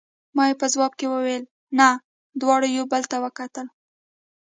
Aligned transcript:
ما 0.35 0.43
یې 0.49 0.55
په 0.61 0.65
ځواب 0.73 0.91
کې 0.99 1.05
وویل: 1.11 1.43
نه، 1.79 1.87
دواړو 2.41 2.67
یو 2.77 2.85
بل 2.91 3.03
ته 3.11 3.17
وکتل. 3.23 3.67